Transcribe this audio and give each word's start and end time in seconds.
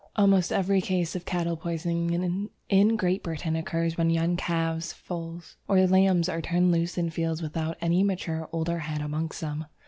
Almost 0.15 0.51
every 0.51 0.81
case 0.81 1.15
of 1.15 1.25
cattle 1.25 1.55
poisoning 1.55 2.49
in 2.69 2.95
Great 2.95 3.21
Britain 3.21 3.55
occurs 3.55 3.97
when 3.99 4.09
young 4.09 4.35
calves, 4.35 4.91
foals, 4.93 5.57
or 5.67 5.85
lambs 5.85 6.27
are 6.27 6.41
turned 6.41 6.71
loose 6.71 6.97
in 6.97 7.05
the 7.05 7.11
fields 7.11 7.43
without 7.43 7.77
any 7.81 8.01
mature 8.01 8.49
older 8.51 8.79
head 8.79 9.01
amongst 9.01 9.41
them. 9.41 9.65